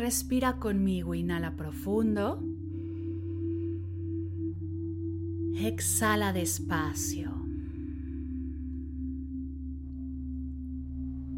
[0.00, 2.42] Respira conmigo, inhala profundo.
[5.56, 7.30] Exhala despacio.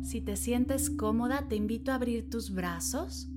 [0.02, 3.28] Si te sientes cómoda, te invito a abrir tus brazos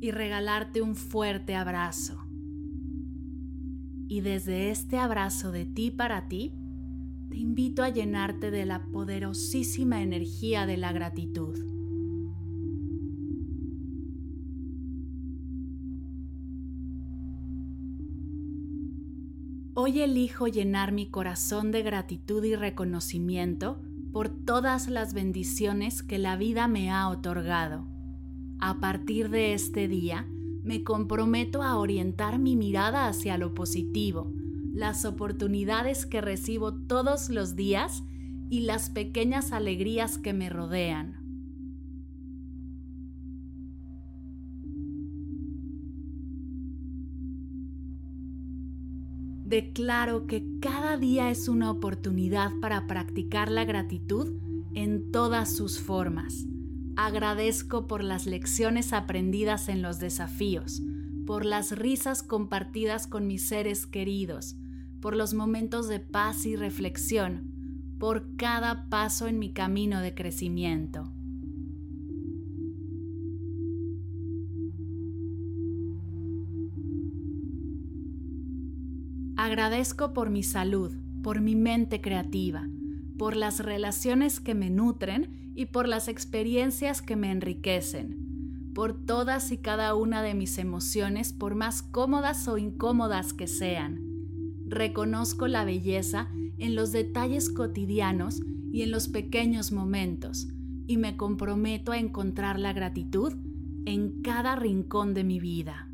[0.00, 2.24] y regalarte un fuerte abrazo.
[4.08, 6.54] Y desde este abrazo de ti para ti,
[7.28, 11.81] te invito a llenarte de la poderosísima energía de la gratitud.
[19.92, 23.78] Hoy elijo llenar mi corazón de gratitud y reconocimiento
[24.10, 27.86] por todas las bendiciones que la vida me ha otorgado.
[28.58, 30.26] A partir de este día,
[30.64, 34.32] me comprometo a orientar mi mirada hacia lo positivo,
[34.72, 38.02] las oportunidades que recibo todos los días
[38.48, 41.21] y las pequeñas alegrías que me rodean.
[49.52, 54.40] Declaro que cada día es una oportunidad para practicar la gratitud
[54.72, 56.46] en todas sus formas.
[56.96, 60.80] Agradezco por las lecciones aprendidas en los desafíos,
[61.26, 64.56] por las risas compartidas con mis seres queridos,
[65.02, 67.52] por los momentos de paz y reflexión,
[67.98, 71.12] por cada paso en mi camino de crecimiento.
[79.52, 80.92] Agradezco por mi salud,
[81.22, 82.66] por mi mente creativa,
[83.18, 89.52] por las relaciones que me nutren y por las experiencias que me enriquecen, por todas
[89.52, 94.00] y cada una de mis emociones, por más cómodas o incómodas que sean.
[94.66, 98.40] Reconozco la belleza en los detalles cotidianos
[98.72, 100.48] y en los pequeños momentos,
[100.86, 103.34] y me comprometo a encontrar la gratitud
[103.84, 105.91] en cada rincón de mi vida.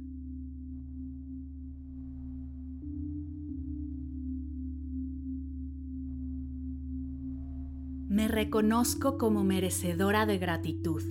[8.19, 11.05] Me reconozco como merecedora de gratitud.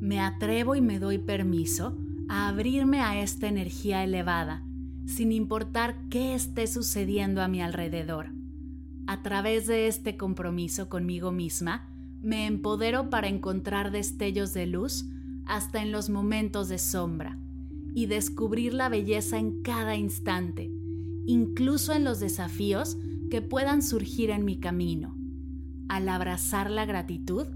[0.00, 1.98] Me atrevo y me doy permiso
[2.30, 4.64] a abrirme a esta energía elevada,
[5.04, 8.30] sin importar qué esté sucediendo a mi alrededor.
[9.06, 11.90] A través de este compromiso conmigo misma,
[12.22, 15.04] me empodero para encontrar destellos de luz
[15.44, 17.38] hasta en los momentos de sombra
[17.94, 20.70] y descubrir la belleza en cada instante,
[21.26, 22.96] incluso en los desafíos
[23.30, 25.19] que puedan surgir en mi camino.
[25.90, 27.48] Al abrazar la gratitud,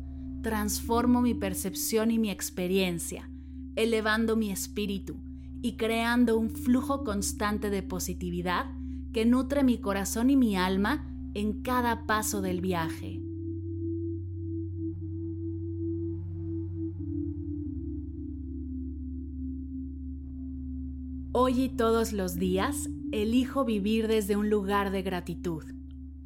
[0.43, 3.31] transformo mi percepción y mi experiencia,
[3.77, 5.15] elevando mi espíritu
[5.63, 8.67] y creando un flujo constante de positividad
[9.13, 13.23] que nutre mi corazón y mi alma en cada paso del viaje.
[21.31, 25.63] Hoy y todos los días elijo vivir desde un lugar de gratitud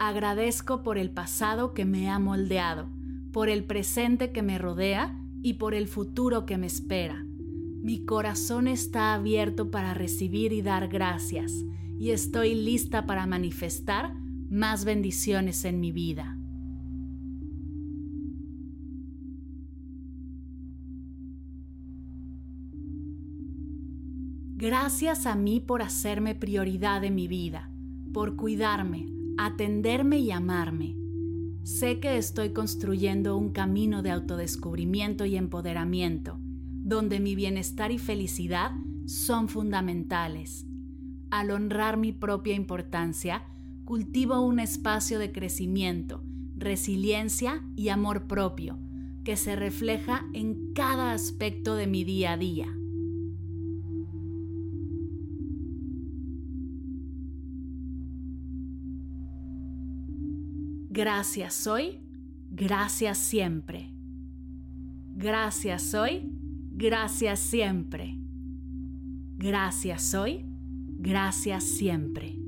[0.00, 2.88] Agradezco por el pasado que me ha moldeado,
[3.32, 7.24] por el presente que me rodea y por el futuro que me espera.
[7.24, 11.52] Mi corazón está abierto para recibir y dar gracias
[11.98, 14.14] y estoy lista para manifestar
[14.48, 16.38] más bendiciones en mi vida.
[24.54, 27.70] Gracias a mí por hacerme prioridad de mi vida,
[28.12, 30.96] por cuidarme, atenderme y amarme.
[31.62, 38.72] Sé que estoy construyendo un camino de autodescubrimiento y empoderamiento, donde mi bienestar y felicidad
[39.06, 40.66] son fundamentales.
[41.30, 43.44] Al honrar mi propia importancia,
[43.84, 46.24] cultivo un espacio de crecimiento,
[46.56, 48.78] resiliencia y amor propio,
[49.22, 52.77] que se refleja en cada aspecto de mi día a día.
[60.98, 62.00] Gracias hoy,
[62.50, 63.88] gracias siempre.
[65.14, 66.28] Gracias hoy,
[66.72, 68.18] gracias siempre.
[69.36, 70.44] Gracias hoy,
[70.98, 72.47] gracias siempre.